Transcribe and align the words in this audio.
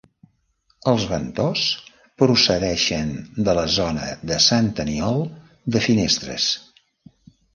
Els 0.91 1.03
Ventós 1.09 1.65
procedeixen 2.21 3.11
de 3.49 3.55
la 3.59 3.67
zona 3.75 4.07
de 4.31 4.39
Sant 4.47 4.71
Aniol 4.85 5.23
de 5.77 5.83
Finestres. 5.89 6.49